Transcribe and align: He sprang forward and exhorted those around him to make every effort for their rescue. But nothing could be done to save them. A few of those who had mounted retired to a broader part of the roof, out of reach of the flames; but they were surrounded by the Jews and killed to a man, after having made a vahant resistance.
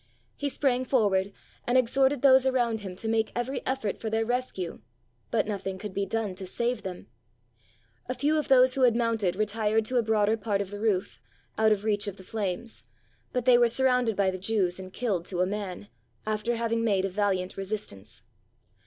He 0.35 0.49
sprang 0.49 0.83
forward 0.83 1.31
and 1.67 1.77
exhorted 1.77 2.23
those 2.23 2.47
around 2.47 2.79
him 2.79 2.95
to 2.95 3.07
make 3.07 3.31
every 3.35 3.63
effort 3.67 3.99
for 3.99 4.09
their 4.09 4.25
rescue. 4.25 4.79
But 5.29 5.45
nothing 5.45 5.77
could 5.77 5.93
be 5.93 6.07
done 6.07 6.33
to 6.37 6.47
save 6.47 6.81
them. 6.81 7.05
A 8.09 8.15
few 8.15 8.35
of 8.39 8.47
those 8.47 8.73
who 8.73 8.81
had 8.81 8.95
mounted 8.95 9.35
retired 9.35 9.85
to 9.85 9.97
a 9.97 10.01
broader 10.01 10.37
part 10.37 10.59
of 10.59 10.71
the 10.71 10.79
roof, 10.79 11.19
out 11.55 11.71
of 11.71 11.83
reach 11.83 12.07
of 12.07 12.17
the 12.17 12.23
flames; 12.23 12.81
but 13.31 13.45
they 13.45 13.59
were 13.59 13.67
surrounded 13.69 14.15
by 14.15 14.31
the 14.31 14.39
Jews 14.39 14.79
and 14.79 14.91
killed 14.91 15.25
to 15.27 15.41
a 15.41 15.45
man, 15.45 15.87
after 16.25 16.55
having 16.55 16.83
made 16.83 17.05
a 17.05 17.09
vahant 17.11 17.55
resistance. 17.55 18.23